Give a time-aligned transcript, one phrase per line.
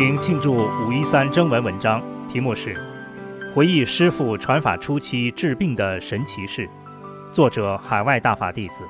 [0.00, 2.72] 请庆祝五一三征文文章，题目是
[3.54, 6.66] 《回忆师父传法初期治病的神奇事》，
[7.34, 8.82] 作者海外大法弟子。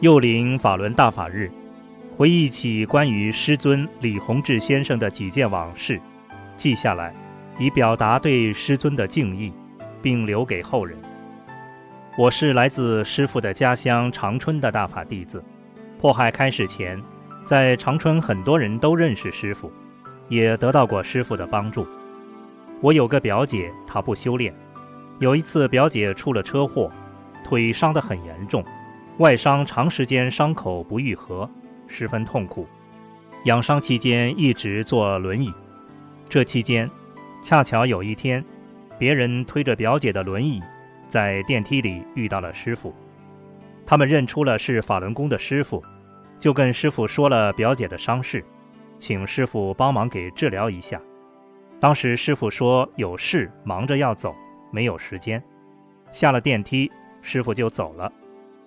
[0.00, 1.52] 又临法轮大法日，
[2.16, 6.00] 回忆起关于师尊李洪志先生的几件往事，
[6.56, 7.14] 记下来，
[7.58, 9.52] 以表达对师尊的敬意，
[10.00, 10.98] 并留给后人。
[12.16, 15.44] 我是来自师父的家乡长春的大法弟子。
[16.00, 16.98] 迫害开始前。
[17.44, 19.70] 在长春，很多人都认识师傅，
[20.28, 21.86] 也得到过师傅的帮助。
[22.80, 24.54] 我有个表姐，她不修炼。
[25.18, 26.90] 有一次，表姐出了车祸，
[27.44, 28.64] 腿伤得很严重，
[29.18, 31.48] 外伤长时间伤口不愈合，
[31.86, 32.66] 十分痛苦。
[33.44, 35.52] 养伤期间一直坐轮椅。
[36.28, 36.90] 这期间，
[37.42, 38.42] 恰巧有一天，
[38.98, 40.62] 别人推着表姐的轮椅，
[41.06, 42.94] 在电梯里遇到了师傅。
[43.84, 45.84] 他们认出了是法轮功的师傅。
[46.38, 48.44] 就跟师傅说了表姐的伤势，
[48.98, 51.00] 请师傅帮忙给治疗一下。
[51.80, 54.34] 当时师傅说有事忙着要走，
[54.70, 55.42] 没有时间。
[56.10, 56.90] 下了电梯，
[57.22, 58.10] 师傅就走了。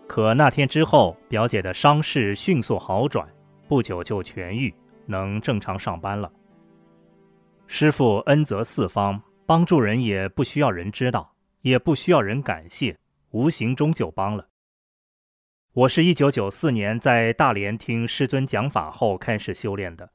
[0.08, 3.28] 可那天之后，表姐的伤势迅速好转，
[3.68, 4.73] 不久就痊愈，
[5.06, 6.32] 能正常上班了。
[7.67, 11.30] 师傅恩泽四方，帮助人也不需要人知道，
[11.61, 12.98] 也不需要人感谢，
[13.32, 14.45] 无形中就帮了。
[15.77, 20.10] 我是一九九四年在大连听师尊讲法后开始修炼的。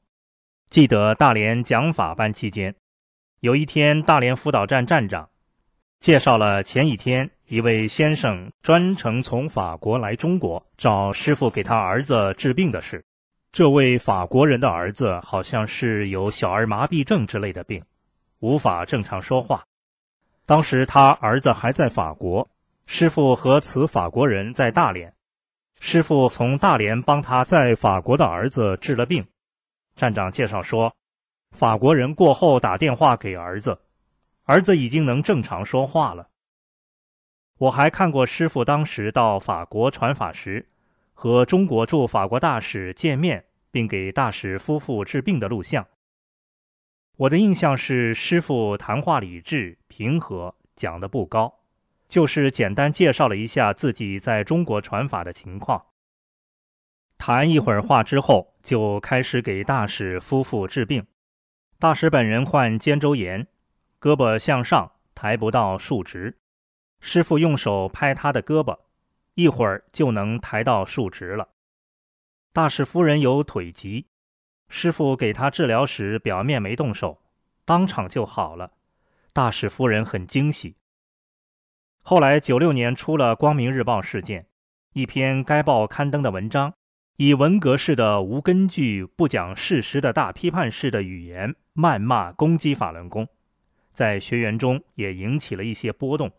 [0.69, 2.75] 记得大连讲法班期间，
[3.39, 5.29] 有一天大连辅导站站长
[6.01, 13.05] 介绍了前一天一位先生专程从法国来中国找师傅给他儿子治病的事。
[13.53, 17.81] 这位法国人的儿子好像是有小儿麻痹症之类的病，
[18.39, 19.63] 无法正常说话。
[20.45, 22.49] 当时他儿子还在法国，
[22.85, 25.13] 师傅和此法国人在大连。
[25.85, 29.27] 师傅从大连帮他在法国的儿子治了病。
[29.97, 30.95] 站长介绍说，
[31.51, 33.77] 法国人过后打电话给儿子，
[34.43, 36.29] 儿子已经能正常说话了。
[37.57, 40.65] 我还看过师傅当时到法国传法时，
[41.13, 45.85] 和中国驻法国大使见面，并给大使夫妇治病的录像。
[47.17, 51.53] 我的印象是，师傅谈话理智平和，讲的不高。
[52.07, 55.85] 就是简单介绍了一下自己在中国传法的情况。
[57.17, 61.05] 谈一会儿话之后，就开始给大使夫妇治病。
[61.79, 63.47] 大使本人患肩周炎，
[63.99, 66.37] 胳膊向上抬不到竖直，
[66.99, 68.77] 师傅用手拍他的胳膊，
[69.35, 71.49] 一会儿就能抬到竖直了。
[72.51, 74.07] 大使夫人有腿疾，
[74.69, 77.21] 师傅给他治疗时，表面没动手，
[77.65, 78.73] 当场就好了。
[79.31, 80.75] 大使夫人很惊喜。
[82.05, 84.45] 后来，九六年出了《光明日报》事件，
[84.91, 86.73] 一篇该报刊登的文章，
[87.15, 93.25] 以文革式的无根据、不讲事实的大批判式的语言谩骂攻击法轮功，
[93.93, 96.29] 在学员中也引起了一些波动。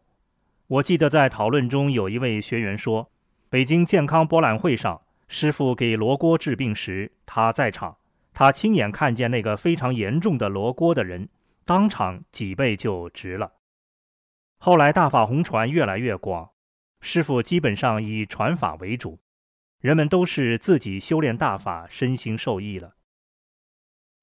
[0.67, 3.11] 我记得在讨论中，有一位学员说，
[3.49, 7.97] 北京健康博览会上，师傅给罗锅治病时，他在场，
[8.35, 11.27] 他亲眼看见那个非常严重的罗锅的人，
[11.65, 13.51] 当场脊背就直了。
[14.65, 16.53] 后来大法红传越来越广，
[17.03, 19.21] 师傅基本上以传法为主，
[19.79, 22.95] 人们都是自己修炼大法，身心受益了。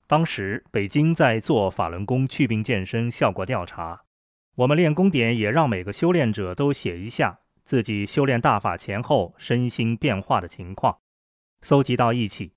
[0.07, 4.01] 当时北京在做法轮功祛病健身效果调查，
[4.55, 10.97] 我们练功点也让每个修炼者都写一下自己修炼大法前后身心变化的情况，
[11.61, 12.55] 搜集到一起。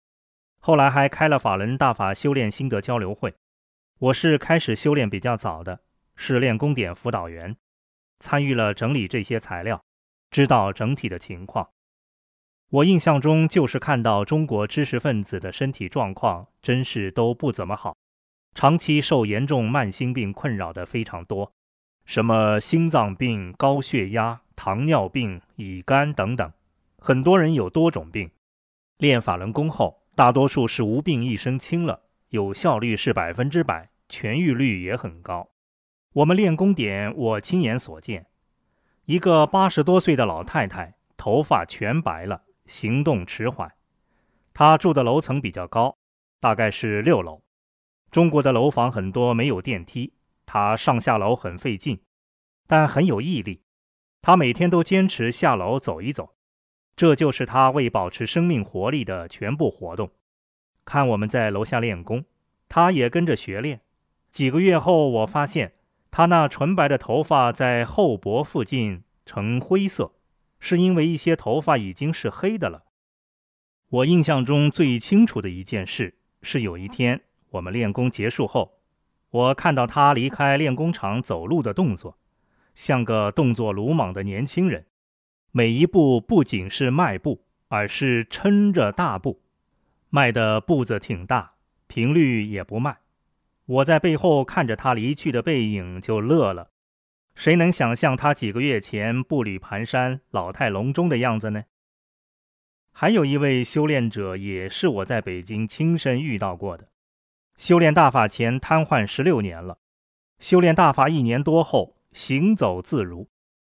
[0.59, 3.35] 后来还开了法轮大法修炼心得交流会，
[3.99, 5.81] 我是开始修炼比较早的，
[6.17, 7.55] 是练功点辅导员。
[8.25, 9.85] 参与了整理这些材料，
[10.31, 11.69] 知道整体的情况。
[12.71, 17.95] 我印象中就是看到中国知识分子的身体状况真是都不怎么好，
[18.55, 21.53] 长期受严重慢性病困扰的非常多，
[22.07, 26.51] 什么心脏病、高血压、糖尿病、乙肝等等，
[26.97, 28.31] 很多人有多种病。
[28.97, 32.01] 练法轮功后，大多数是无病一身轻了，
[32.31, 35.51] 有效率是百分之百，痊愈率也很高。
[36.15, 38.27] 我们练功点，我亲眼所见，
[39.05, 43.73] 一个八十多岁的老太太，头发全白了，行动迟缓。
[44.53, 45.97] 她住的楼层比较高，
[46.39, 47.43] 大概是六楼。
[48.13, 50.13] 中国的楼房很多没有电梯，
[50.47, 52.01] 她上下楼很费劲，
[52.69, 53.63] 但很有毅力。
[54.23, 56.37] 她每天都坚持下楼走一走，
[56.95, 60.13] 这就是她为保持生命活力的全部活动。
[60.85, 62.25] 看我们在楼下练功，
[62.69, 63.81] 她也跟着学练。
[64.31, 65.73] 几个月后，我发现
[66.17, 70.13] 他那纯白的头发在后脖附近呈灰色，
[70.61, 72.85] 是因为一些头发已经是黑的了。
[73.89, 77.21] 我印象中最清楚的一件事是，有一天
[77.51, 78.79] 我们练功结束后，
[79.31, 82.17] 我看到他离开练功场走路的动作，
[82.77, 84.87] 像个动作鲁莽的年轻人，
[85.51, 89.43] 每一步不仅是迈步，而是撑着大步。
[90.11, 91.55] 迈的步子挺大，
[91.89, 92.99] 频率也不慢。
[93.67, 96.71] 我在背后看着他离去的背影就乐了。
[97.35, 101.65] 谁能想象他几个月前步履蹒跚、老态龙钟的样子呢？
[102.93, 106.89] 还有一位修炼者，也是我在北京亲身遇到过的。
[107.57, 109.79] 修炼大法前瘫痪十六年了，
[110.39, 113.29] 修炼大法一年多后行走自如。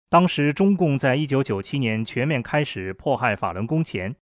[0.09, 4.17] 当时中共在一九九七年全面开始迫害法轮功前。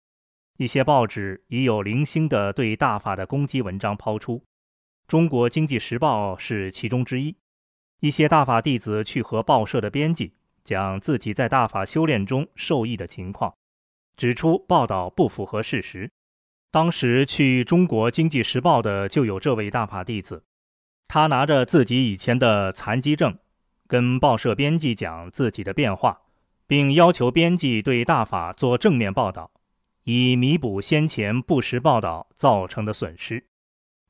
[0.57, 4.39] 一些报纸已有零星的对大法的攻击文章抛出，
[5.11, 7.35] 《中国经济时报》是其中之一。
[7.99, 10.31] 一些大法弟子去和报社的编辑
[10.63, 13.53] 讲自己在大法修炼中受益的情况，
[14.15, 16.09] 指出报道不符合事实。
[16.71, 20.45] 当时去《中国经济时报》的就有这位大法弟子，
[21.09, 23.37] 他拿着自己以前的残疾证，
[23.87, 26.21] 跟报社编辑讲自己的变化，
[26.65, 29.51] 并要求编辑对大法做正面报道。
[30.05, 33.45] 以弥补先前不实报道造成的损失，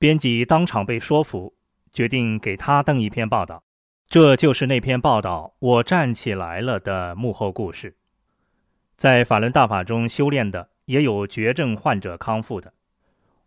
[0.02, 1.54] 编辑当场被说服，
[1.94, 3.64] 决定给他登一篇报道。
[4.08, 7.96] 这就是那篇报道《我站起来了》的幕后故事。
[8.96, 12.74] 在法轮大法中修炼的，也有绝症患者康复的。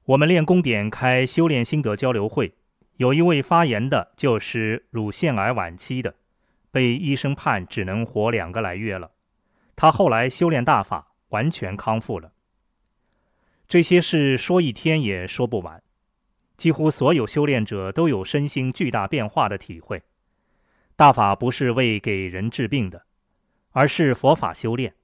[0.04, 2.54] 我们练功点开修炼心得交流会，
[2.98, 6.14] 有一位发言的，就是乳腺癌晚期的，
[6.70, 9.10] 被医生判只能活两个来月了。
[9.74, 12.30] 他后来修炼大法，完全康复了。
[13.66, 15.82] 这些事说一天也说不完，
[16.56, 20.02] 几乎所有修炼者都有身心巨大变化的体会。
[20.96, 23.02] 大法不是为给人治病的，
[23.72, 24.94] 而是佛法修炼，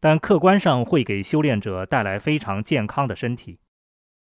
[0.00, 3.58] 但客观上会给修炼者带来非常健康的身体。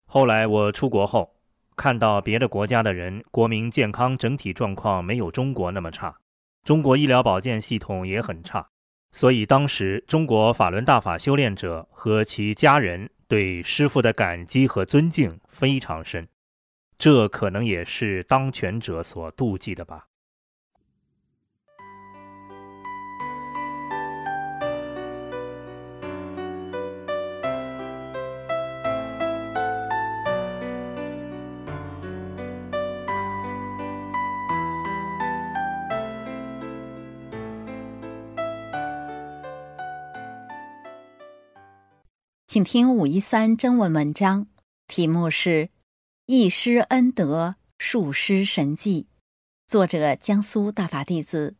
[0.06, 1.34] 后来我出国后，
[1.76, 6.16] 看到别的国家的人国民健康整体状况没有中国那么差，
[6.64, 8.68] 中国医疗保健系统也很差，
[9.12, 13.10] 所以当时中国法轮大法修炼者和其家人。
[13.28, 16.26] 对师傅的感激和尊敬非常深，
[16.98, 20.06] 这可能也是当权者所妒忌的吧。
[42.44, 44.48] 请听五一三征文文章，
[44.88, 45.66] 题目是
[46.30, 49.06] 《一师恩德，数师神迹》，
[49.66, 51.56] 作者江苏大法弟子。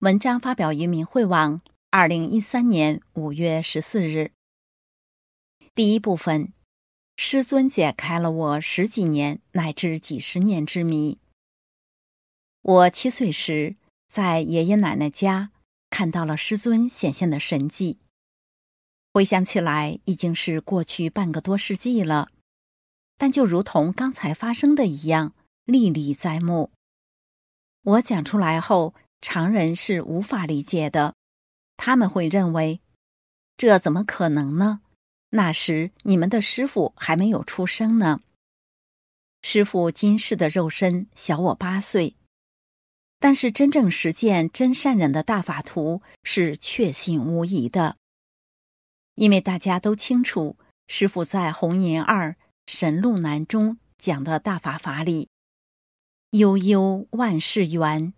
[0.00, 4.32] 文章发表于明慧网，二零一三年五月十四日。
[5.74, 6.52] 第一部分，
[7.16, 11.16] 师尊解开了我十几年乃至几十年之谜。
[12.60, 13.76] 我七岁时，
[14.06, 15.52] 在爷爷奶奶家
[15.88, 17.98] 看到了师尊显现的神迹。
[19.14, 22.28] 回想起来，已经是过去半个多世纪了，
[23.22, 25.32] 但就如同刚才发生的一样，
[25.64, 26.72] 历历在目。
[27.82, 31.14] 我讲出来后，常人是无法理解的，
[31.76, 32.80] 他们会认为，
[33.56, 34.80] 这怎么可能呢？
[35.30, 38.22] 那时你们的师傅还没有出生呢。
[39.42, 42.16] 师傅今世的肉身小我八岁，
[43.20, 47.98] 但是真正实践真善人的大法图是确信无疑的。
[49.14, 50.56] 因为大家都清楚，
[50.88, 52.34] 师傅在《红岩二
[52.66, 55.28] 神路难》中讲的大法法理，
[56.30, 58.14] 悠悠万事圆，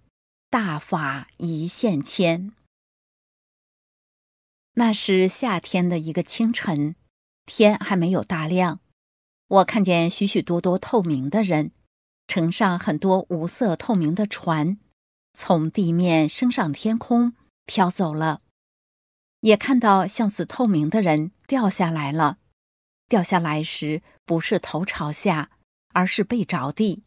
[0.50, 2.52] 大法一线牵。
[4.74, 6.96] 那是夏天的一个清晨，
[7.46, 8.80] 天还没有大亮，
[9.48, 11.72] 我看见许许多多透明的人，
[12.26, 14.78] 乘上很多无色透明的船，
[15.32, 17.34] 从地面升上天空，
[17.66, 18.42] 飘走了。
[19.40, 22.38] 也看到像似透明的人掉下来了，
[23.08, 25.50] 掉下来时不是头朝下，
[25.92, 27.04] 而是背着地，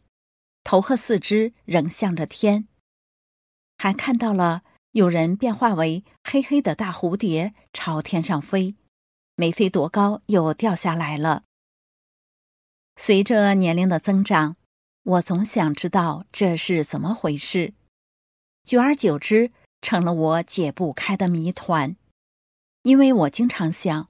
[0.64, 2.68] 头和四肢仍向着天。
[3.76, 4.62] 还看到了
[4.92, 8.74] 有人变化为黑黑的大蝴蝶朝天上飞，
[9.36, 11.44] 没飞多高又掉下来了。
[12.96, 14.56] 随着年龄的增长，
[15.04, 17.74] 我总想知道这是怎么回事，
[18.64, 21.96] 久而久之成了我解不开的谜团。
[22.82, 24.08] 因为我经常想，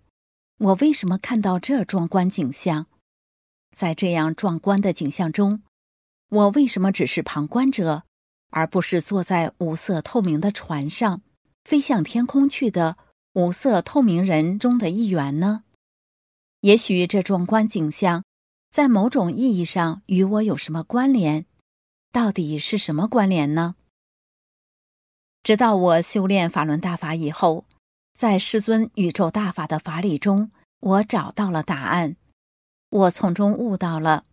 [0.59, 2.87] 我为什么看到这壮观景象？
[3.71, 5.62] 在这样壮观的景象中，
[6.31, 8.03] 我为什么只是旁观者，
[8.50, 11.23] 而不是坐在五色透明的船上，
[11.65, 12.97] 飞向天空去的
[13.35, 15.62] 五色透明人中的一员呢？
[16.62, 18.25] 也许这壮观景象。
[18.71, 21.47] 在某种意义上与我有什么关联？
[22.12, 23.77] 到底是什么关联呢？
[25.43, 27.65] 直到我修炼法轮大法以后，
[28.19, 32.17] 在师尊宇宙大法的法理中，我找到了答案。
[32.91, 34.25] 我从中悟到了，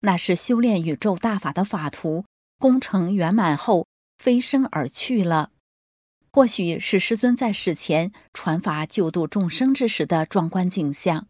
[0.00, 2.26] 那是修炼宇宙大法的法图
[2.58, 3.86] 功成圆满后
[4.18, 5.50] 飞升而去了。
[6.30, 11.26] 或许是师尊在世前传法救度众生之时的壮观景象。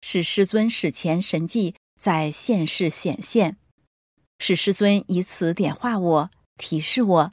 [0.00, 3.58] 是师尊史前神迹在现世显现，
[4.38, 7.32] 是师尊以此点化我，提示我，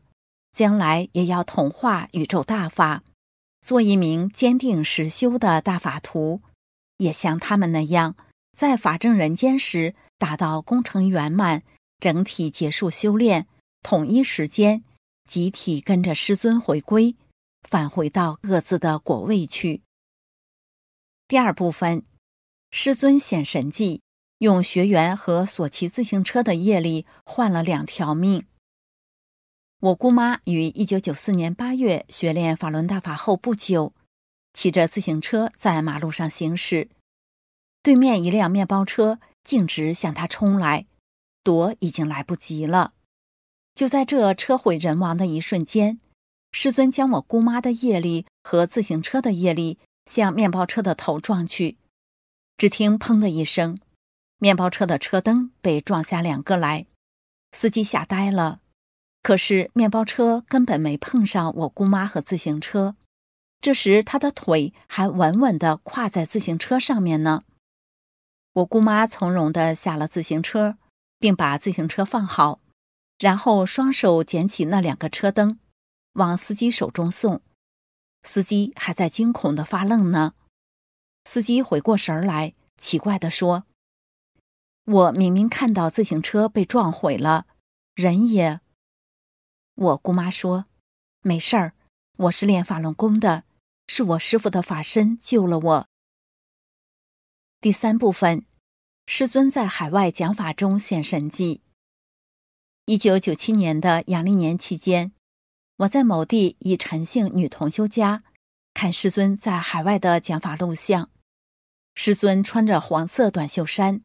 [0.52, 3.04] 将来也要同化宇宙大法，
[3.62, 6.42] 做一名坚定实修的大法徒，
[6.98, 8.16] 也像他们那样，
[8.52, 11.64] 在法正人间时达到功成圆满，
[12.00, 13.48] 整体结束修炼，
[13.84, 14.84] 统一时间，
[15.30, 17.16] 集体跟着师尊回归，
[17.70, 19.82] 返回到各自的果位去。
[21.28, 22.04] 第二部分。
[22.72, 24.04] 师尊显神迹，
[24.38, 28.46] 用学员和所骑自行车的业力换了两条命。
[29.82, 33.94] 我姑妈于一九九四年八月学练法轮大法后不久，
[34.52, 36.90] 骑着自行车在马路上行驶，
[37.82, 40.86] 对面一辆面包车径直向她冲来，
[41.46, 42.92] 躲已经来不及了。
[43.74, 46.02] 就在这车毁人亡的一瞬间，
[46.52, 51.78] 师尊将我姑妈的业力和自行车的业力向面包车的头撞去。
[52.58, 53.80] 只听“砰”的一声，
[54.40, 56.86] 面包车的车灯被撞下两个来，
[57.54, 58.60] 司机吓呆了。
[59.22, 62.96] 可是面包车根本没碰上我姑妈和自行车，
[63.60, 67.44] 这时她的腿还稳稳地跨在自行车上面呢。
[68.54, 70.78] 我姑妈从容地下了自行车，
[71.20, 72.62] 并把自行车放好，
[73.20, 75.60] 然后双手捡起那两个车灯，
[76.14, 77.42] 往司机手中送。
[78.24, 80.34] 司机还在惊恐地发愣呢。
[81.26, 83.66] 司机回过神来，奇怪地说
[84.86, 87.46] ：“我明明看到自行车被撞毁了，
[87.94, 88.62] 人也……”
[89.80, 90.66] 我姑妈说
[91.24, 91.74] ：“没事儿，
[92.18, 93.46] 我是练法轮功的，
[93.88, 95.88] 是我师傅的法身救了我。”
[97.62, 98.46] 第三部分，
[99.08, 101.62] 师尊在海外讲法中显神迹。
[102.88, 105.14] 一九九七年的阳历年期间，
[105.78, 108.26] 我在某地一陈姓女同修家
[108.74, 111.10] 看师尊在海外的讲法录像。
[111.96, 114.02] 师尊穿着黄色短袖衫，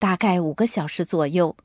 [0.00, 1.56] 大概五个小时左右。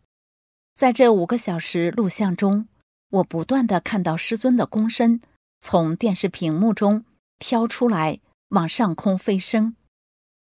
[0.76, 2.68] 在这五个小时录像中，
[3.14, 5.22] 我不断的看到师尊的躬身
[5.60, 7.06] 从电视屏幕中
[7.38, 9.76] 飘出来，往上空飞升，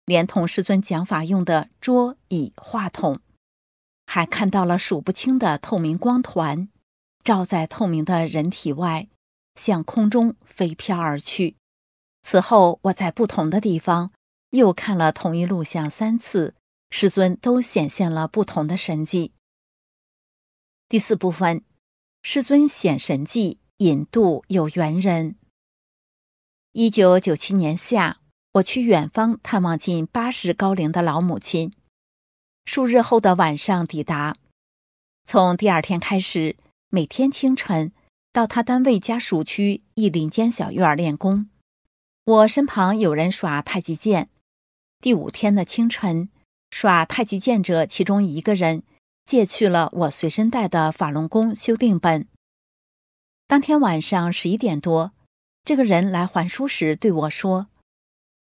[0.04, 3.20] 连同师尊讲法用的桌椅话筒，
[4.06, 6.68] 还看到了数不清的透明光团，
[7.24, 9.08] 照在透明的人体外，
[9.56, 11.56] 向空中飞飘而去。
[12.22, 14.12] 此后，我在不同的地方。
[14.50, 16.56] 又看了同一录像三次，
[16.90, 19.32] 师尊都显现了不同的神迹。
[20.88, 21.62] 第四部分，
[22.22, 25.36] 师尊显神迹引渡有缘人。
[26.72, 28.20] 一九九七年夏，
[28.52, 31.72] 我去远方探望近八十高龄的老母亲，
[32.66, 34.36] 数日后的晚上抵达。
[35.24, 36.56] 从第二天开始，
[36.90, 37.92] 每天清晨
[38.32, 41.48] 到他单位家属区一林间小院练功，
[42.24, 44.28] 我身旁有人耍太极剑。
[45.00, 46.28] 第五天的清晨，
[46.70, 48.82] 耍太极剑者其中一个人
[49.30, 52.26] 借去了我随身带的法轮功修订本。
[53.46, 55.12] 当天晚上十一点多，
[55.64, 57.68] 这个人来还书时对我说：“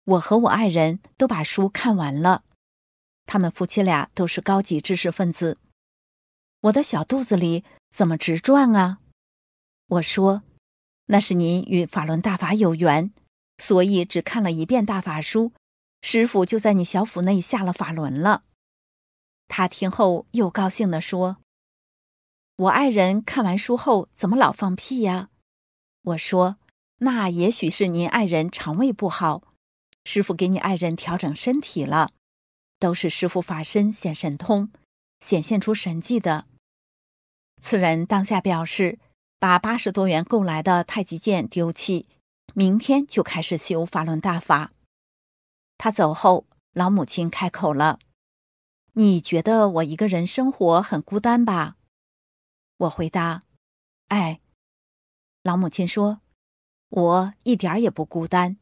[0.04, 2.45] 我和我爱人都把书看完了。
[3.25, 5.56] 他们夫妻俩都是高级知识分子。
[6.61, 8.99] 我的小肚子里怎么直转啊？”
[9.88, 10.42] 我说
[11.09, 13.11] ：“那是您与法轮大法有缘，
[13.56, 15.52] 所以只看了一遍大法书。”
[16.04, 18.42] 师傅就在你小腹内下了法轮了。
[19.48, 21.38] 他听后又高兴地说
[22.56, 25.30] ：“我爱人看完书后怎么老放屁呀？”
[26.02, 26.56] 我说
[26.98, 29.42] ：“那也许是您爱人肠胃不好，
[30.04, 32.10] 师傅给你爱人调整身体了。
[32.78, 34.70] 都是师傅法身显神通，
[35.20, 36.46] 显现出神迹的。”
[37.60, 38.98] 此人当下表示，
[39.38, 42.06] 把八十多元购来的太极剑丢弃，
[42.52, 44.72] 明天就开始修法轮大法。
[45.78, 47.98] 他走后，老母亲开口了
[48.98, 51.76] ：“你觉得我一个人生活很孤单吧？”
[52.78, 53.42] 我回答
[54.08, 54.40] ：“哎。”
[55.44, 56.20] 老母亲说
[56.88, 58.56] ：“我一点也不孤单，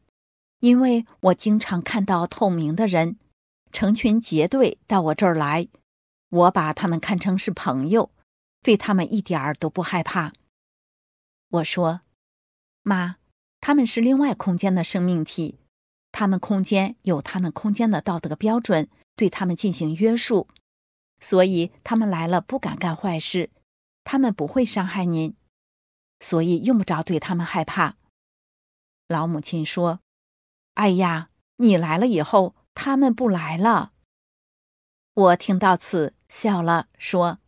[0.58, 3.16] 因为我经常看到透明的人，
[3.72, 5.68] 成群结队到我这儿来，
[6.28, 8.10] 我把他们看成是朋友，
[8.62, 10.32] 对他们一点儿都不害怕。”
[11.48, 12.00] 我说
[12.82, 13.16] ：“妈，
[13.60, 15.58] 他们是另外空间的生命体，
[16.10, 20.48] 他们空间有他们空间的道德标准，对他们进行约束，
[21.20, 23.50] 所以他们来了不敢干坏事。”
[24.06, 25.34] 他们不会伤害您，
[26.20, 27.96] 所以用不着对他们害怕。
[29.08, 30.00] 老母亲说
[30.74, 33.92] ：“哎呀，你来了以后，他们不来了。”
[35.14, 37.38] 我听到此笑了，说：“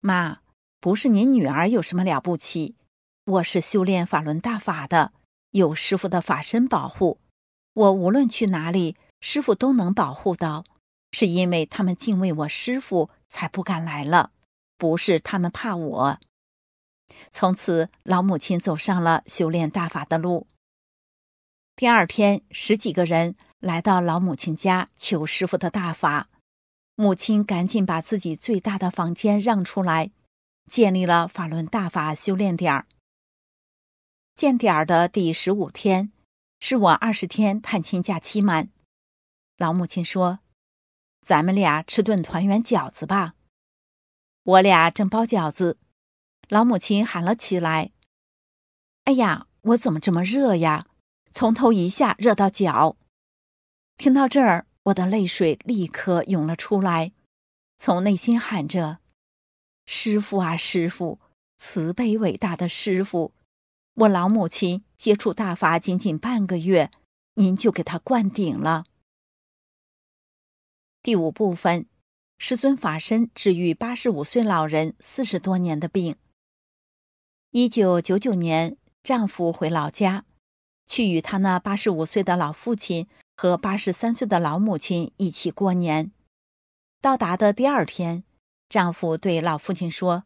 [0.00, 0.42] 妈，
[0.78, 2.76] 不是您女儿有什么了不起，
[3.24, 5.14] 我是修炼法轮大法的，
[5.52, 7.18] 有师傅的法身保护，
[7.72, 10.64] 我无论去哪里，师傅都能保护到，
[11.12, 14.32] 是因为他们敬畏我师傅，才不敢来了。”
[14.78, 16.18] 不是他们怕我。
[17.30, 20.48] 从此，老母亲走上了修炼大法的路。
[21.74, 26.28] 第二天，十几个人来到老母亲家求师傅的大法，
[26.94, 30.10] 母亲赶紧把自己最大的房间让出来，
[30.70, 32.86] 建立了法轮大法修炼点儿。
[34.34, 36.12] 建点儿的第十五天，
[36.60, 38.68] 是我二十天探亲假期满。
[39.58, 40.40] 老母亲说
[41.22, 43.34] ：“咱们俩吃顿团圆饺子吧。”
[44.44, 45.78] 我俩正包饺子，
[46.48, 47.90] 老母亲喊了起来
[49.04, 50.86] ：“哎呀，我怎么这么热呀？
[51.32, 52.96] 从头一下热到脚。”
[53.96, 57.12] 听到这儿，我的泪水立刻涌了出来，
[57.78, 58.98] 从内心喊着
[59.86, 61.18] ：“师傅啊，师傅，
[61.56, 63.32] 慈悲伟大的师傅！
[63.94, 66.90] 我老母亲接触大法仅仅半个月，
[67.34, 68.84] 您就给她灌顶了。”
[71.06, 71.86] 第五部分。
[72.36, 76.16] 师尊法身治愈八十五岁老人四十多年的病。
[77.52, 80.24] 一九九九年，丈夫回老家，
[80.88, 86.10] 去与他那八十五岁的老父亲和八十三岁的老母亲一起过年。
[87.00, 88.24] 到达的第二天，
[88.68, 90.24] 丈夫对老父亲说：“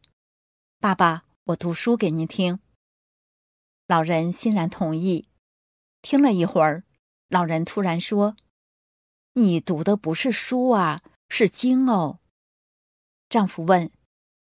[0.80, 2.58] 爸爸，我读书给您听。”
[3.86, 5.28] 老人欣然同意。
[6.00, 6.84] 听了一会儿，
[7.28, 8.34] 老人突然说
[9.34, 12.18] ：“你读的不是书啊！”是经哦。
[13.28, 13.90] 丈夫问：“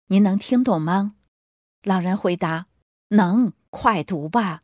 [0.08, 1.15] 您能听懂吗？”
[1.84, 2.65] 老人回答
[3.10, 4.62] ：“能，快读吧。”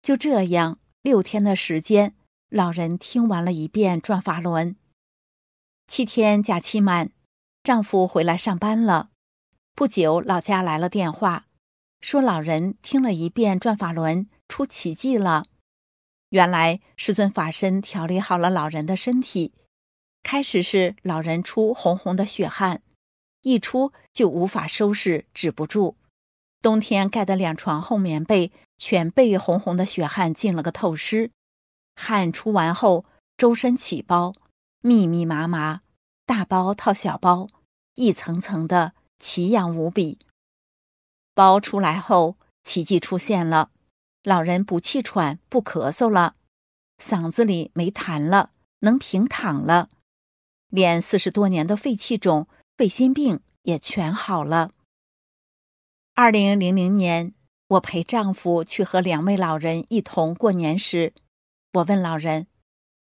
[0.00, 2.16] 就这样，六天的时间，
[2.48, 4.74] 老人听完了一遍《转法轮》。
[5.86, 7.10] 七天假期满，
[7.62, 9.10] 丈夫回来上班了。
[9.74, 11.46] 不久，老家来了电话，
[12.00, 15.44] 说老人听了一遍《转法轮》，出奇迹了。
[16.30, 19.52] 原来，师尊法身调理好了老人的身体。
[20.22, 22.82] 开始是老人出红红的血汗，
[23.42, 25.96] 一出就无法收拾，止不住。
[26.62, 31.32] 冬天盖的两床厚棉被，全被红红的血汗浸了个透湿。
[31.96, 34.34] 汗出完后，周身起包，
[34.82, 35.80] 密密麻麻，
[36.26, 37.48] 大包套小包，
[37.94, 40.18] 一层层的，奇痒无比。
[41.34, 43.70] 包出来后，奇迹出现了，
[44.22, 46.36] 老人不气喘，不咳嗽了，
[46.98, 49.88] 嗓子里没痰了，能平躺了。
[50.68, 54.72] 连四十多年的肺气肿、肺心病也全好了。
[56.14, 57.34] 二零零零年，
[57.68, 61.14] 我陪丈夫去和两位老人一同过年时，
[61.72, 62.46] 我问老人：“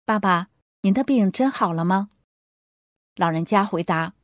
[0.06, 0.48] 爸爸，
[0.82, 2.10] 您的病真好了吗？”
[3.16, 4.16] 老人家回答：“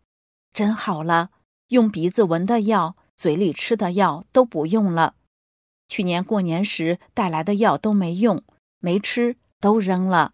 [0.52, 1.30] 真好了，
[1.68, 5.16] 用鼻子闻的药、嘴里吃的药都不用了。
[5.92, 8.42] 去年过年时带来的药都没用，
[8.80, 10.34] 没吃，都扔了。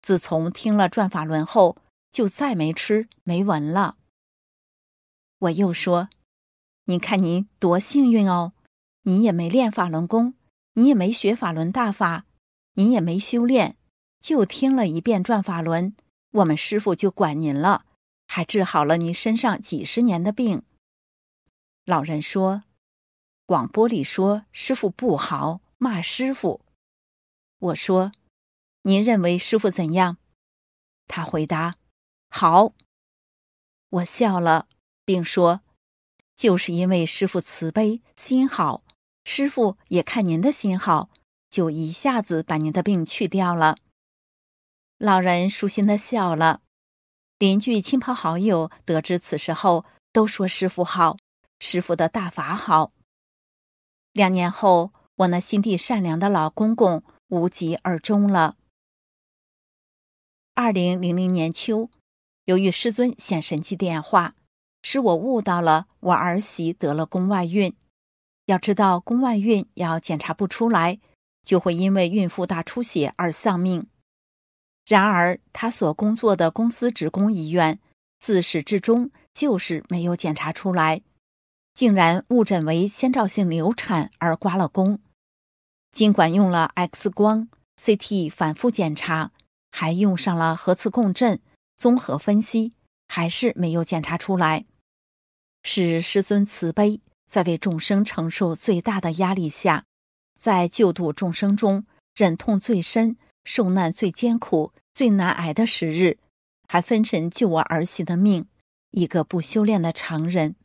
[0.00, 1.76] 自从听了转法轮后。”
[2.10, 3.98] 就再没吃没闻了。
[5.40, 6.08] 我又说
[6.86, 8.54] ：“你看您多幸运哦，
[9.02, 10.32] 您也没练法轮功，
[10.72, 12.24] 你也没学法轮大法，
[12.72, 13.76] 你也没修炼，
[14.18, 15.94] 就听了一遍转法轮，
[16.32, 17.84] 我们师傅就管您了，
[18.26, 20.62] 还治好了您身上几十年的病。”
[21.84, 22.64] 老人说
[23.48, 26.60] ：“广播里说师傅不好，骂师傅。”
[27.58, 28.12] 我说
[28.84, 30.18] ：“您认为师傅怎样？”
[31.08, 31.76] 他回答。
[32.28, 32.74] 好，
[33.88, 34.68] 我笑了，
[35.06, 35.62] 并说
[36.36, 38.84] ：“就是因为师傅慈悲心好，
[39.24, 41.08] 师傅也看您的心好，
[41.48, 43.78] 就一下子把您的病去掉了。”
[44.98, 46.60] 老人舒心的笑了。
[47.38, 51.16] 邻居、亲朋好友得知此事后，都说师傅好，
[51.60, 52.92] 师傅的大法好。
[54.18, 58.56] 两年后，我那心地善良的老公公无疾而终了。
[60.56, 61.88] 二零零零年秋，
[62.46, 64.34] 由于师尊显神迹电话，
[64.82, 67.72] 使我悟到了我儿媳得了宫外孕。
[68.46, 70.98] 要知道，宫外孕要检查不出来，
[71.44, 73.86] 就会因为孕妇大出血而丧命。
[74.84, 77.78] 然而，她所工作的公司职工医院
[78.18, 81.02] 自始至终就是没有检查出来，
[81.78, 84.98] 竟然误诊为先兆性流产而刮了宫。
[85.92, 87.48] 尽管用了 X 光、
[87.80, 89.30] CT 反复检查，
[89.70, 91.40] 还用上了核磁共振
[91.76, 92.72] 综合分析，
[93.06, 94.64] 还是没有检查出来。
[95.62, 99.84] 是师尊慈悲，在为众生承受最大的压力下，
[100.34, 101.86] 在救度众生中
[102.16, 103.16] 忍痛最深。
[103.44, 106.18] 受难最艰苦、最难挨的时日，
[106.66, 108.48] 还分神救我儿媳的命，
[108.90, 110.56] 一个不修炼的常人，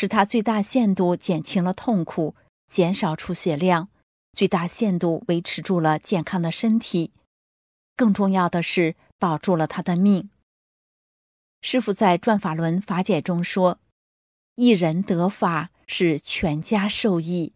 [0.00, 2.36] 使他最大限度减轻了痛苦，
[2.68, 3.88] 减少出血量，
[4.32, 7.10] 最大限度维持住了健康的身体。
[7.96, 10.30] 更重要的是，保住了他的命。
[11.62, 13.80] 师傅在《转法轮法解》中说
[14.54, 17.54] ：“一人得法，是全家受益。”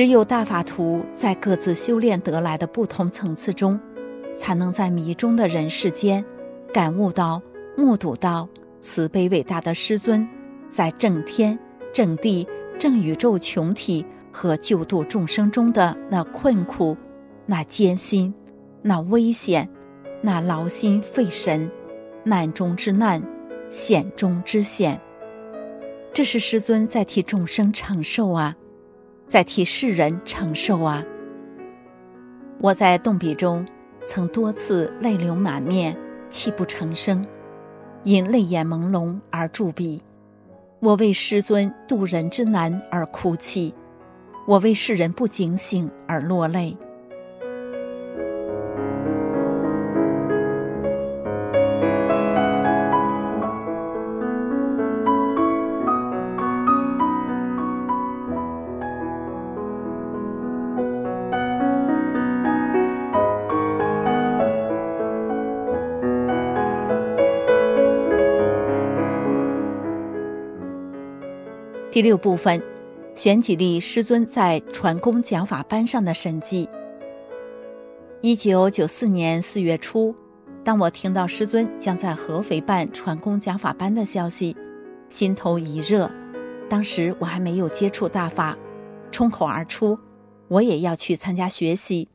[0.00, 3.78] 只有大法徒在各自修炼得来的不同层次中，
[4.34, 6.24] 才能在迷中的人世间，
[6.72, 7.42] 感悟到、
[7.76, 8.48] 目睹到
[8.80, 10.26] 慈悲伟大的师尊
[10.70, 11.58] 在正天、
[11.92, 16.96] 正地、正宇宙群体和救度众生中的那困苦、
[17.44, 18.32] 那艰辛、
[18.80, 19.68] 那危险、
[20.22, 21.70] 那劳心费神、
[22.24, 23.22] 难中之难、
[23.68, 24.98] 险中之险。
[26.14, 28.56] 这是师尊在替众生承受啊！
[29.30, 31.04] 在替世人承受啊！
[32.60, 33.64] 我在动笔中
[34.04, 35.96] 曾多次泪流满面、
[36.28, 37.24] 泣不成声，
[38.02, 40.02] 因泪眼朦胧而驻笔。
[40.80, 43.72] 我为师尊渡人之难而哭泣，
[44.48, 46.76] 我为世人不警醒而落泪。
[72.00, 72.62] 第六部分，
[73.14, 76.66] 选几例师尊在传功讲法班上的神迹。
[78.22, 80.16] 一九九四年四月初，
[80.64, 84.56] 当我听到师尊将在合肥办传功讲法班的消息，
[85.10, 86.10] 心头一热。
[86.70, 88.56] 当时我还没有接触大法，
[89.12, 89.98] 冲口而出，
[90.48, 92.08] 我也要去参加学习。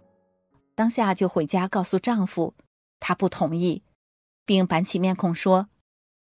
[0.74, 2.56] 当下就回家告诉丈夫，
[3.00, 3.84] 他不同意，
[4.48, 5.68] 并板起面孔说：“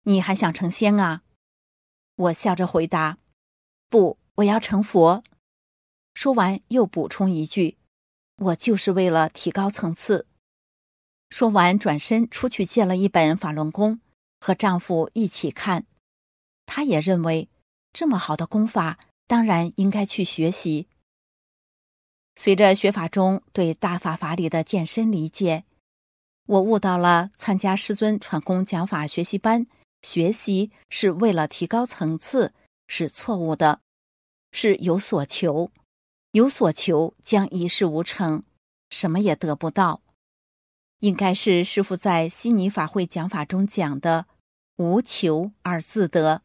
[0.04, 1.20] 你还想成仙啊？”
[2.16, 3.18] 我笑着回答。
[3.90, 5.22] 不，我要成佛。
[6.14, 7.76] 说完，又补充一句
[8.38, 10.26] ：“我就是为了提高层次。”
[11.28, 14.00] 说完，转身出去借了一本法轮功，
[14.38, 15.86] 和丈夫一起看。
[16.66, 17.48] 他也认为
[17.92, 20.86] 这么好的功法，当然应该去学习。
[22.36, 25.64] 随着学法中对大法法理的渐深理解，
[26.46, 29.66] 我悟到了参加师尊传功讲法学习班，
[30.02, 32.54] 学习是为了提高层次。
[32.92, 33.82] 是错误的，
[34.50, 35.70] 是有所求，
[36.32, 38.42] 有所求将一事无成，
[38.90, 40.02] 什么也得不到。
[40.98, 44.26] 应该是师傅在悉尼法会讲法中讲的
[44.76, 46.42] “无求而自得”，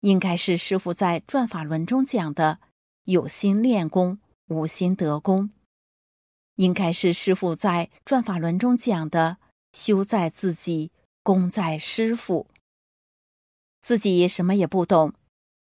[0.00, 2.60] 应该是师傅在转法轮中讲的
[3.04, 5.50] “有心练功，无心得功”，
[6.56, 9.38] 应该是师傅在转法轮中讲的
[9.72, 12.48] “修在自己，功在师傅”。
[13.80, 15.14] 自己什么也不懂。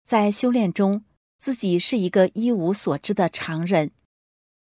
[0.09, 1.05] 在修炼中，
[1.39, 3.91] 自己是一个一无所知的常人。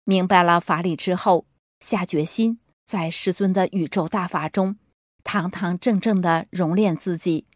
[0.05, 1.47] 明白了法理之后，
[1.81, 4.77] 下决心在师尊的宇宙大法中，
[5.25, 7.47] 堂堂正正的熔炼自己。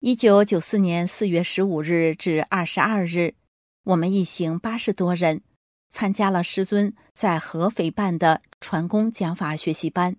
[0.00, 3.36] 一九九四年四月十五日至二十二日，
[3.84, 5.42] 我们一行八十多人
[5.88, 10.16] 参加了师尊在合肥办的传功讲法学习班，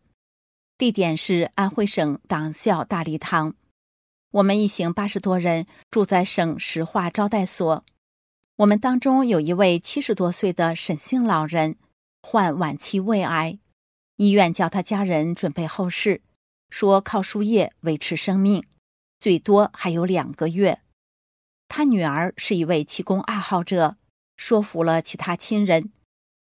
[0.77, 3.55] 地点是安徽省党校大礼堂。
[4.31, 7.83] 我们一行八十多人住在省石化招待所。
[8.57, 11.77] 我们当中有一位七十多岁的沈姓老人，
[12.21, 13.57] 患晚期胃癌，
[14.17, 16.21] 医院叫他家人准备后事，
[16.69, 18.63] 说靠输液维持生命，
[19.17, 20.81] 最多还有两个月。
[21.67, 23.97] 他女儿是一位气功爱好者，
[24.37, 25.91] 说服了其他亲人，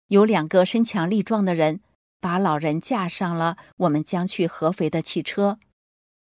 [0.07, 1.81] 有两个身强力壮的人
[2.21, 5.59] 把老人架上了我们将去合肥的汽车。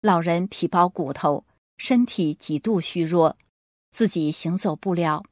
[0.05, 1.47] 老人皮包骨头，
[1.79, 3.39] 身体极度虚弱，
[3.91, 5.25] 自己行走不了。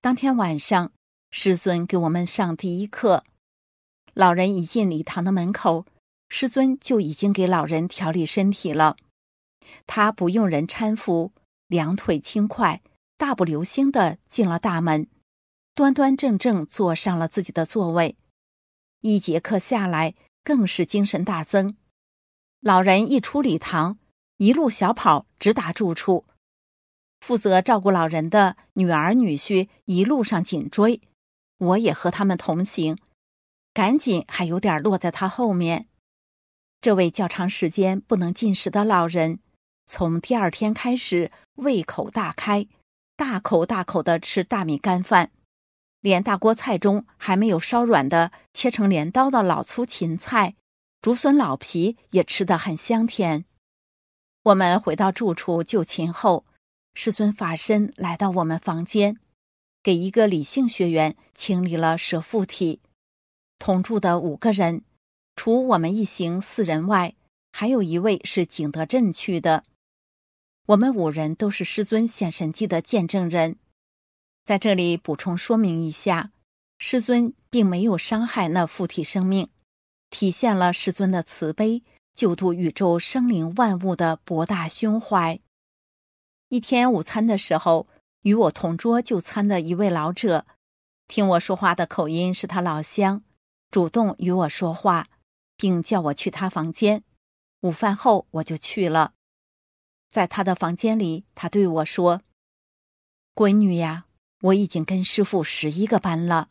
[0.00, 0.92] 当天晚上，
[1.32, 3.24] 师尊给我们上第一课。
[4.14, 5.84] 老人一进礼堂的门口，
[6.28, 8.96] 师尊就已经给老人调理身体了。
[9.84, 11.32] 他不用人搀扶，
[11.66, 12.80] 两腿轻快，
[13.16, 15.08] 大步流星的进了大门，
[15.74, 18.16] 端端正正坐上了自己的座位。
[19.00, 21.76] 一节课下来，更是精神大增。
[22.60, 23.98] 老人一出礼堂，
[24.38, 26.24] 一路小跑直达住处。
[27.20, 31.00] 负责照顾老人的女儿女婿一路上紧追，
[31.58, 32.98] 我也和他们同行，
[33.72, 35.86] 赶紧还有点落在他后面。
[36.80, 39.40] 这位较长时间不能进食的老人，
[39.86, 42.66] 从第二天开始胃口大开，
[43.16, 45.30] 大口大口的吃大米干饭，
[46.00, 50.54] 连大锅菜中还没有烧软的切成镰刀的老粗芹菜、
[51.06, 53.44] 竹笋老皮也吃得很香甜。
[54.42, 56.44] 我们回到住处就寝后。
[56.94, 59.20] 师尊法身来到我们房间，
[59.84, 62.80] 给一个李姓学员清理了蛇附体。
[63.60, 64.82] 同住的五个人，
[65.36, 67.14] 除我们一行四人外，
[67.52, 69.62] 还有一位是景德镇去的。
[70.66, 73.60] 我们五人都是师尊显神迹的见证人。
[74.44, 76.32] 在这里补充说明一下，
[76.80, 79.48] 师尊并没有伤害那附体生命，
[80.10, 81.82] 体现了师尊的慈悲，
[82.14, 85.38] 救度宇宙生灵万物的博大胸怀。
[86.48, 87.88] 一天午餐的时候，
[88.22, 90.46] 与我同桌就餐的一位老者，
[91.08, 93.22] 听我说话的口音是他老乡，
[93.70, 95.08] 主动与我说话，
[95.56, 97.02] 并叫我去他房间。
[97.62, 99.14] 午饭后我就去了，
[100.08, 102.22] 在他的房间里，他对我说
[103.34, 104.06] ：“闺女呀，
[104.40, 106.50] 我已经跟师傅十一个班了。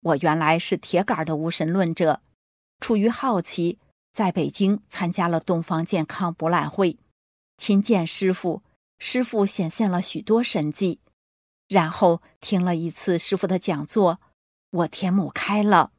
[0.00, 2.20] 我原来是铁杆的无神论者，
[2.84, 3.78] 出于好奇，
[4.12, 6.98] 在北京参加了东方健康博览会，
[7.56, 8.62] 亲见师傅。”
[9.00, 11.00] 师傅显现了许多神迹，
[11.66, 14.20] 然后听了一次师傅的讲座，
[14.70, 15.92] 我天目开了。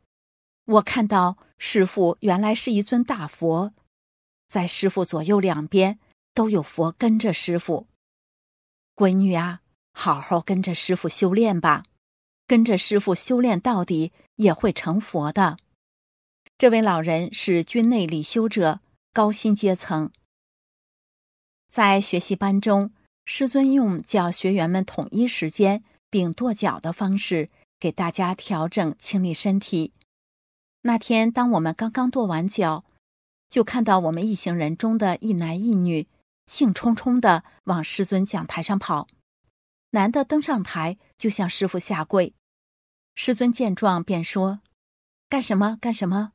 [0.65, 3.73] 我看到师傅原来是一尊大佛，
[4.47, 5.97] 在师傅左右两边
[6.35, 7.87] 都有佛跟着师傅。
[8.95, 11.85] 闺女啊，好好跟着师傅修炼吧，
[12.45, 15.57] 跟着师傅修炼到底也会成佛的。
[16.57, 18.79] 这位老人是军内礼修者，
[19.11, 20.09] 高薪阶层。
[21.67, 22.93] 在学习班中，
[23.25, 29.91] 师尊用教学员们统一时间并跺脚的方式给大家调整清理身体。
[30.83, 32.85] 那天，当我们刚刚跺完脚，
[33.49, 36.07] 就看到我们一行人中的一男一女
[36.45, 39.09] 兴冲冲的往师尊讲台上跑。
[39.89, 42.33] 男的登上台就向师傅下跪，
[43.13, 44.61] 师尊见状便说
[45.27, 45.77] ：“干什么？
[45.81, 46.31] 干什么？”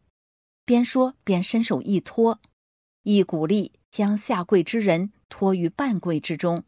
[0.71, 2.39] 边说边伸手一托，
[3.03, 5.11] 一股力将下跪之人。
[5.29, 6.63] 托于半跪之中，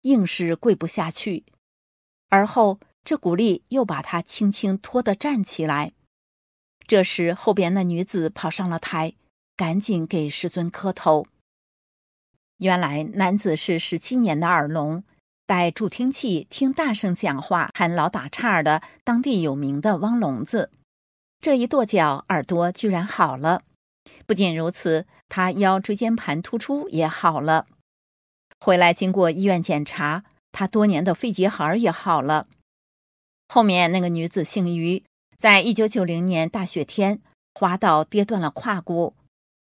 [0.00, 1.44] 硬是跪不下去。
[2.30, 5.92] 而后这股力又把他轻轻托得站起来。
[6.86, 9.12] 这时后边那女子跑上了台，
[9.54, 11.26] 赶紧给师尊磕头。
[12.56, 15.04] 原来男子是十七年的耳聋，
[15.44, 20.70] 带助听器听大声讲话还老打岔的当地有名的汪聋子。
[21.44, 23.64] 这一跺脚，耳朵居然好了。
[24.24, 27.66] 不仅如此，他腰椎间盘突出也好了。
[28.58, 32.46] 回来经过医院检查，他多年的肺结核也好了。
[33.46, 35.04] 后面那个女子姓于，
[35.36, 37.20] 在一九九零年大雪天
[37.54, 39.14] 滑倒跌断了胯骨，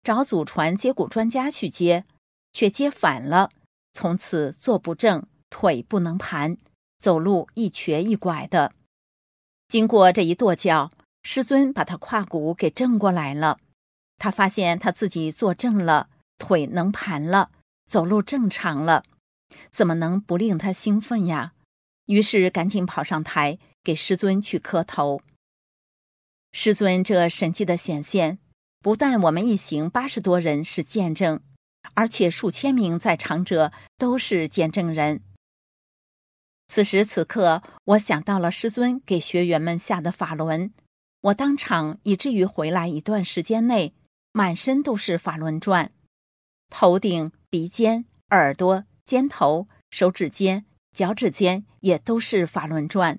[0.03, 2.05] 找祖传接骨专家去接，
[2.53, 3.49] 却接反了，
[3.95, 6.59] 从此坐不正，腿不能盘，
[6.99, 8.75] 走路一瘸一拐的。
[9.67, 10.91] 经过这一跺脚，
[11.23, 13.59] 师尊把他胯骨给正过来了，
[14.19, 17.51] 他发现他自己坐正了，腿能盘了。
[17.87, 19.03] 走路正常了，
[19.73, 21.55] 怎么能不令他兴奋呀？
[22.07, 25.21] 于是赶紧跑上台给师尊去磕头。
[26.53, 28.39] 师尊这神迹的显现，
[28.81, 31.41] 不但我们一行八十多人是见证，
[31.95, 35.23] 而且数千名在场者都是见证人。
[36.69, 40.73] 此时此刻，我想到了师尊给学员们下的法轮，
[41.23, 43.95] 我当场以至于回来一段时间内，
[44.33, 45.93] 满身都是法轮转。
[46.71, 53.19] 头顶、鼻尖、耳朵、肩头、手指尖、脚趾尖也都是法轮转。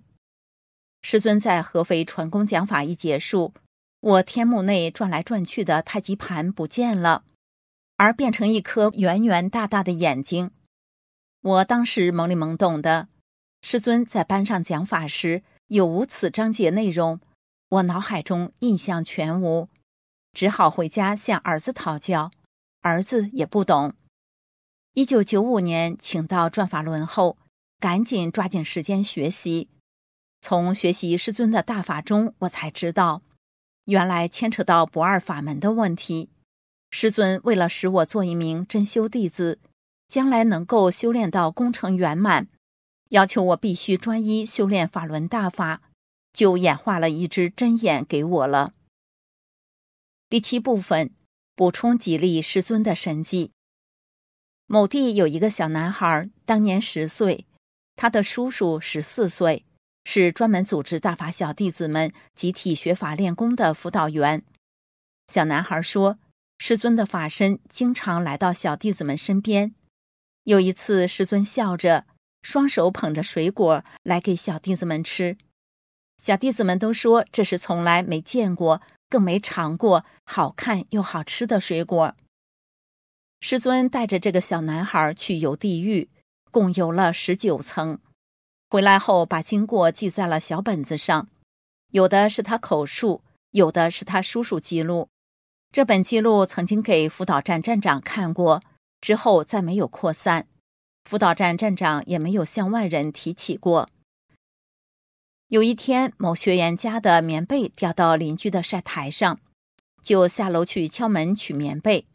[1.04, 3.54] 师尊在合肥传功讲法一结束，
[4.00, 7.24] 我天目内转来转去的太极盘不见了，
[7.98, 10.52] 而变成一颗圆圆大大的眼睛。
[11.42, 13.10] 我当时懵里懵懂的，
[13.62, 17.20] 师尊在班上讲法时有无此章节内容，
[17.72, 19.70] 我脑海中印象全无，
[20.34, 22.30] 只好回家向儿子讨教。
[22.82, 23.94] 儿子也不懂。
[24.94, 27.38] 一九九五年请到转法轮后，
[27.80, 29.70] 赶紧抓紧时间学习。
[30.42, 33.22] 从学习师尊的大法中，我才知道，
[33.86, 36.30] 原来牵扯到不二法门的问题。
[36.90, 39.60] 师尊为了使我做一名真修弟子，
[40.10, 42.50] 将来能够修炼到功成圆满，
[43.12, 45.84] 要求我必须专一修炼法轮大法，
[46.34, 48.74] 就演化了一只针眼给我了。
[50.30, 51.12] 第七部分
[51.56, 53.52] 补充几例师尊的神迹。
[54.66, 57.46] 某地有一个小男孩，当年十岁，
[57.98, 59.66] 他的叔叔十四岁，
[60.06, 64.46] 是专门组织大法小弟子们集体学法练功的辅导员。
[65.28, 66.18] 小男孩说，
[66.58, 69.76] 师尊的法身经常来到小弟子们身边。
[70.46, 72.06] 有一次，师尊笑着，
[72.42, 75.38] 双手捧着水果来给小弟子们吃。
[76.22, 78.84] 小弟子们都说这是从来没见过。
[79.10, 82.16] 更没尝过好看又好吃的水果。
[83.42, 86.10] 师尊带着这个小男孩去游地狱，
[86.50, 88.00] 共游了十九层。
[88.70, 91.28] 回来后，把经过记在了小本子上，
[91.90, 95.10] 有的是他口述，有的是他叔叔记录。
[95.74, 98.64] 这本记录曾经给辅导站站长看过，
[99.02, 100.48] 之后再没有扩散，
[101.04, 103.90] 辅导站站长也没有向外人提起过。
[105.52, 109.42] 有一天，某学员家的棉被掉到邻居的晒台上，
[110.02, 112.08] 就下楼去敲门取棉被。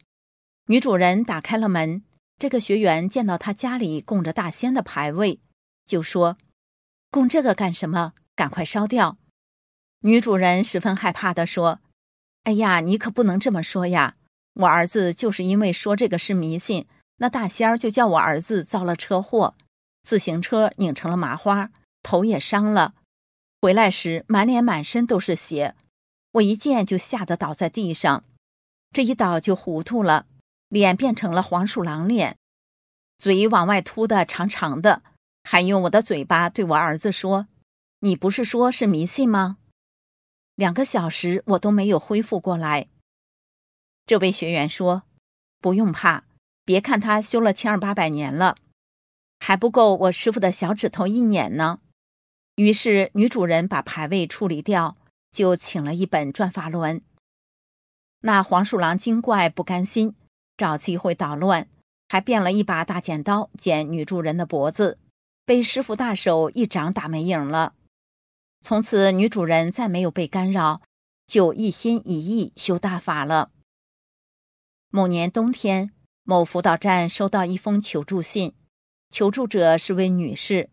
[0.65, 2.01] 女主人打开了门，
[2.39, 5.39] 这个学员见到他家里供着大仙的牌位，
[5.85, 6.39] 就说
[7.11, 8.13] ：“供这个干什么？
[8.35, 9.19] 赶快烧掉！”
[10.01, 11.79] 女主人十分害怕的说
[12.45, 14.15] ：“哎呀，你可不能这么说呀！
[14.55, 19.53] 我儿子就是因为说这个是迷信，那大仙儿就叫我儿子遭了车祸，
[20.01, 21.69] 自行车拧成了麻花，
[22.01, 22.95] 头也伤了。”
[23.59, 25.75] 回来时满脸满身都是血，
[26.33, 28.23] 我一见就吓得倒在地上，
[28.91, 30.27] 这一倒就糊涂了，
[30.69, 32.37] 脸变成了黄鼠狼脸，
[33.17, 35.01] 嘴往外凸的长长的，
[35.43, 37.47] 还用我的嘴巴对我儿子说
[38.01, 39.57] ：“你不是说是迷信吗？”
[40.53, 42.87] 两个小时我都没有恢复过来。
[44.05, 45.03] 这位学员说
[45.59, 46.25] ：“不用怕，
[46.63, 48.55] 别看他修了千儿八百年了，
[49.39, 51.79] 还不够我师傅的小指头一捻呢。”
[52.57, 54.97] 于是，女主人把牌位处理掉，
[55.31, 56.99] 就请了一本转法轮。
[58.21, 60.15] 那黄鼠狼精怪不甘心，
[60.57, 61.69] 找机会捣乱，
[62.09, 64.97] 还变了一把大剪刀剪女主人的脖子，
[65.45, 67.75] 被师傅大手一掌打没影了。
[68.63, 70.81] 从此，女主人再没有被干扰，
[71.27, 73.51] 就一心一意修大法了。
[74.89, 75.91] 某年冬天，
[76.23, 78.55] 某辅导站收到一封求助信，
[79.11, 80.71] 求助者是位女士。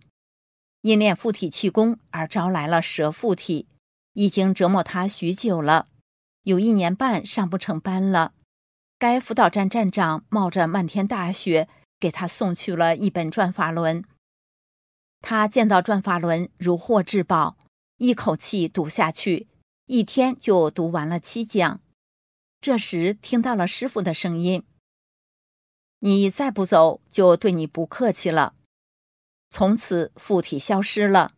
[0.85, 3.68] 因练附体气功而招来了蛇附体，
[4.12, 5.88] 已经折磨他许久了，
[6.42, 8.35] 有一年半上不成班了。
[8.99, 14.05] 该辅导站站长冒着漫天大雪给他送去了一本转法轮。
[15.23, 17.57] 他见到转法轮如获至宝，
[17.97, 19.49] 一口气读下去，
[19.87, 21.81] 一天就读完了七讲。
[22.61, 24.64] 这时听到了师傅的声音
[26.01, 28.55] ：“你再不走，就对你不客气了。”
[29.57, 31.31] 从此附体消失了，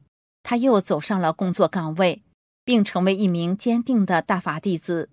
[0.43, 2.23] 他又走上了工作岗位，
[2.65, 5.11] 并成为一名坚定的大法弟子。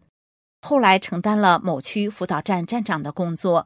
[0.62, 3.66] 后来承担了某区辅导站站长的工作。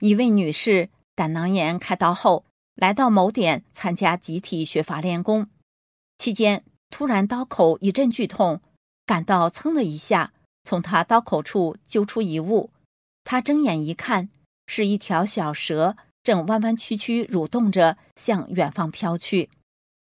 [0.00, 5.48] 一位女士胆囊炎开刀后，来到某点参加集体学法练功，
[6.18, 8.60] 期间突然刀口一阵剧痛，
[9.06, 12.70] 感到噌的一下，从她刀口处揪出一物，
[13.24, 14.28] 她睁眼一看，
[14.66, 15.96] 是一条小蛇。
[16.22, 19.50] 正弯弯曲曲蠕动着向远方飘去，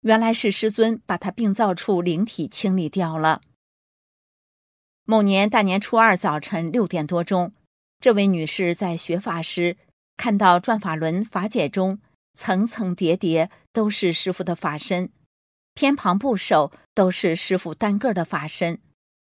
[0.00, 3.42] 原来是师尊把他病灶处灵体清理掉了。
[5.04, 7.52] 某年大年初二早晨六点多钟，
[8.00, 9.76] 这位女士在学法时，
[10.16, 11.98] 看到转法轮法解中
[12.34, 15.10] 层层叠叠都是师傅的法身，
[15.74, 18.80] 偏旁部首都是师傅单个的法身，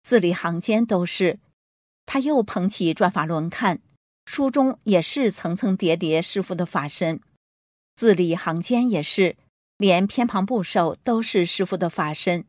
[0.02, 1.38] 字里行间都是。
[2.04, 3.80] 他又捧起转法轮看。
[4.30, 7.18] 书中也是层层叠叠师傅的法身，
[7.94, 9.38] 字里行间也是，
[9.78, 12.44] 连偏旁部首都是师傅的法身。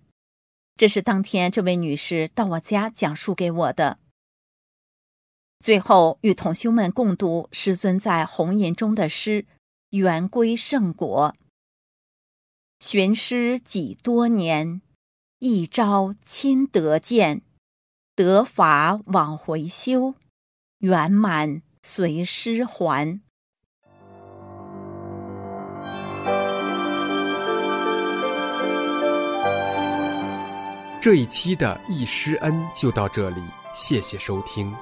[0.75, 3.97] 这是当天这位女士到我家讲述给我的。
[5.61, 9.43] 最后与同修们共读师尊在红岩中的诗
[9.91, 11.33] 《圆归圣果》：
[12.85, 14.81] 寻师几多年，
[15.39, 17.41] 一朝亲得见，
[18.15, 20.15] 得法往回修，
[20.79, 21.61] 圆满。
[21.81, 23.21] 随师还。
[31.01, 33.41] 这一期的易师恩就到这里，
[33.73, 34.75] 谢谢收听。